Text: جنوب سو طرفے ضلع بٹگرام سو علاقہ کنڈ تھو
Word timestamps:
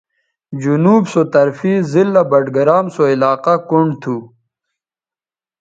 جنوب 0.61 1.03
سو 1.11 1.21
طرفے 1.33 1.73
ضلع 1.93 2.23
بٹگرام 2.31 2.85
سو 2.95 3.01
علاقہ 3.15 3.55
کنڈ 3.69 3.91
تھو 4.01 4.17